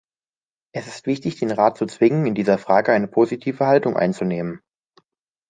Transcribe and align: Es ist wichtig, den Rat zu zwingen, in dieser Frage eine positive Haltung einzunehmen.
Es 0.73 0.87
ist 0.87 1.05
wichtig, 1.05 1.35
den 1.37 1.51
Rat 1.51 1.77
zu 1.77 1.85
zwingen, 1.85 2.25
in 2.25 2.33
dieser 2.33 2.57
Frage 2.57 2.91
eine 2.91 3.07
positive 3.07 3.67
Haltung 3.67 3.95
einzunehmen. 3.97 4.59